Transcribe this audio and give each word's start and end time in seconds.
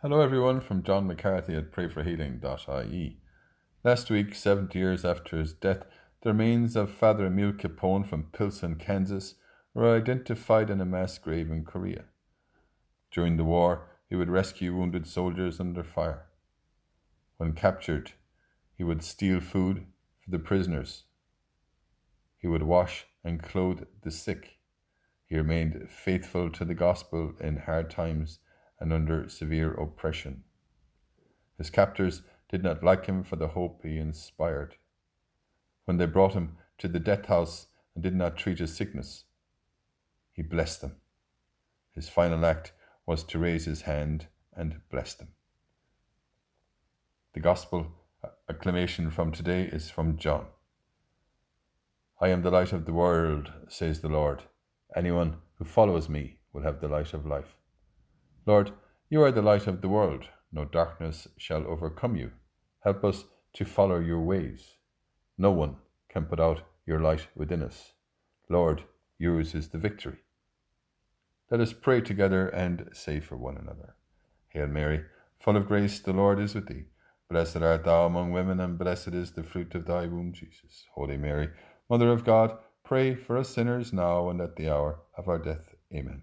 Hello, 0.00 0.20
everyone, 0.20 0.60
from 0.60 0.84
John 0.84 1.08
McCarthy 1.08 1.56
at 1.56 1.72
prayforhealing.ie. 1.72 3.16
Last 3.82 4.10
week, 4.10 4.32
70 4.32 4.78
years 4.78 5.04
after 5.04 5.36
his 5.36 5.52
death, 5.52 5.86
the 6.22 6.28
remains 6.28 6.76
of 6.76 6.92
Father 6.92 7.26
Emil 7.26 7.50
Kapaun 7.50 8.08
from 8.08 8.28
Pilsen, 8.30 8.76
Kansas, 8.76 9.34
were 9.74 9.96
identified 9.96 10.70
in 10.70 10.80
a 10.80 10.84
mass 10.84 11.18
grave 11.18 11.50
in 11.50 11.64
Korea. 11.64 12.04
During 13.10 13.38
the 13.38 13.44
war, 13.44 13.88
he 14.08 14.14
would 14.14 14.30
rescue 14.30 14.72
wounded 14.72 15.04
soldiers 15.04 15.58
under 15.58 15.82
fire. 15.82 16.26
When 17.38 17.54
captured, 17.54 18.12
he 18.76 18.84
would 18.84 19.02
steal 19.02 19.40
food 19.40 19.84
for 20.24 20.30
the 20.30 20.38
prisoners. 20.38 21.06
He 22.36 22.46
would 22.46 22.62
wash 22.62 23.06
and 23.24 23.42
clothe 23.42 23.84
the 24.02 24.12
sick. 24.12 24.58
He 25.26 25.36
remained 25.36 25.90
faithful 25.90 26.52
to 26.52 26.64
the 26.64 26.74
gospel 26.76 27.32
in 27.40 27.56
hard 27.56 27.90
times 27.90 28.38
and 28.80 28.92
under 28.92 29.28
severe 29.28 29.72
oppression. 29.74 30.44
His 31.56 31.70
captors 31.70 32.22
did 32.48 32.62
not 32.62 32.84
like 32.84 33.06
him 33.06 33.24
for 33.24 33.36
the 33.36 33.48
hope 33.48 33.80
he 33.82 33.98
inspired. 33.98 34.76
When 35.84 35.96
they 35.96 36.06
brought 36.06 36.34
him 36.34 36.56
to 36.78 36.88
the 36.88 37.00
death 37.00 37.26
house 37.26 37.66
and 37.94 38.02
did 38.02 38.14
not 38.14 38.36
treat 38.36 38.58
his 38.58 38.74
sickness, 38.74 39.24
he 40.32 40.42
blessed 40.42 40.80
them. 40.80 40.96
His 41.94 42.08
final 42.08 42.46
act 42.46 42.72
was 43.06 43.24
to 43.24 43.38
raise 43.38 43.64
his 43.64 43.82
hand 43.82 44.26
and 44.54 44.80
bless 44.90 45.14
them. 45.14 45.28
The 47.32 47.40
Gospel 47.40 47.88
acclamation 48.48 49.10
from 49.10 49.32
today 49.32 49.64
is 49.64 49.90
from 49.90 50.16
John. 50.16 50.46
I 52.20 52.28
am 52.28 52.42
the 52.42 52.50
light 52.50 52.72
of 52.72 52.84
the 52.84 52.92
world, 52.92 53.52
says 53.68 54.00
the 54.00 54.08
Lord. 54.08 54.42
Anyone 54.96 55.36
who 55.56 55.64
follows 55.64 56.08
me 56.08 56.38
will 56.52 56.62
have 56.62 56.80
the 56.80 56.88
light 56.88 57.14
of 57.14 57.26
life. 57.26 57.56
Lord, 58.48 58.72
you 59.10 59.22
are 59.24 59.30
the 59.30 59.42
light 59.42 59.66
of 59.66 59.82
the 59.82 59.90
world. 59.90 60.24
No 60.50 60.64
darkness 60.64 61.28
shall 61.36 61.66
overcome 61.66 62.16
you. 62.16 62.30
Help 62.82 63.04
us 63.04 63.24
to 63.52 63.66
follow 63.66 64.00
your 64.00 64.22
ways. 64.22 64.76
No 65.36 65.50
one 65.50 65.76
can 66.08 66.24
put 66.24 66.40
out 66.40 66.62
your 66.86 66.98
light 66.98 67.26
within 67.36 67.62
us. 67.62 67.92
Lord, 68.48 68.84
yours 69.18 69.54
is 69.54 69.68
the 69.68 69.76
victory. 69.76 70.20
Let 71.50 71.60
us 71.60 71.74
pray 71.74 72.00
together 72.00 72.48
and 72.48 72.88
say 72.94 73.20
for 73.20 73.36
one 73.36 73.58
another 73.58 73.96
Hail 74.48 74.66
Mary, 74.66 75.04
full 75.38 75.58
of 75.58 75.68
grace, 75.68 76.00
the 76.00 76.14
Lord 76.14 76.40
is 76.40 76.54
with 76.54 76.68
thee. 76.68 76.84
Blessed 77.28 77.58
art 77.58 77.84
thou 77.84 78.06
among 78.06 78.32
women, 78.32 78.60
and 78.60 78.78
blessed 78.78 79.08
is 79.08 79.32
the 79.32 79.42
fruit 79.42 79.74
of 79.74 79.84
thy 79.84 80.06
womb, 80.06 80.32
Jesus. 80.32 80.86
Holy 80.94 81.18
Mary, 81.18 81.50
Mother 81.90 82.10
of 82.10 82.24
God, 82.24 82.56
pray 82.82 83.14
for 83.14 83.36
us 83.36 83.50
sinners 83.50 83.92
now 83.92 84.30
and 84.30 84.40
at 84.40 84.56
the 84.56 84.70
hour 84.70 85.00
of 85.18 85.28
our 85.28 85.38
death. 85.38 85.74
Amen. 85.94 86.22